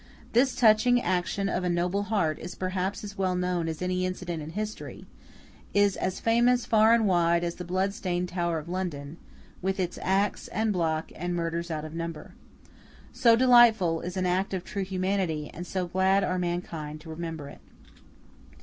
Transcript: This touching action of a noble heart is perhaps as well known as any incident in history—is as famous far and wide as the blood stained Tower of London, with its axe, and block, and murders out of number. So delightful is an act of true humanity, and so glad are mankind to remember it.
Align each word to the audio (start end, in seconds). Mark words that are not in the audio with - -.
This 0.33 0.55
touching 0.55 0.99
action 0.99 1.47
of 1.47 1.63
a 1.63 1.69
noble 1.69 2.01
heart 2.01 2.39
is 2.39 2.55
perhaps 2.55 3.03
as 3.03 3.19
well 3.19 3.35
known 3.35 3.67
as 3.67 3.83
any 3.83 4.03
incident 4.03 4.41
in 4.41 4.49
history—is 4.49 5.95
as 5.95 6.19
famous 6.19 6.65
far 6.65 6.95
and 6.95 7.05
wide 7.05 7.43
as 7.43 7.53
the 7.53 7.63
blood 7.63 7.93
stained 7.93 8.29
Tower 8.29 8.57
of 8.57 8.67
London, 8.67 9.17
with 9.61 9.79
its 9.79 9.99
axe, 10.01 10.47
and 10.47 10.73
block, 10.73 11.11
and 11.15 11.35
murders 11.35 11.69
out 11.69 11.85
of 11.85 11.93
number. 11.93 12.33
So 13.13 13.35
delightful 13.35 14.01
is 14.01 14.17
an 14.17 14.25
act 14.25 14.55
of 14.55 14.63
true 14.63 14.83
humanity, 14.83 15.51
and 15.53 15.67
so 15.67 15.85
glad 15.85 16.23
are 16.23 16.39
mankind 16.39 16.99
to 17.01 17.09
remember 17.11 17.47
it. 17.47 17.61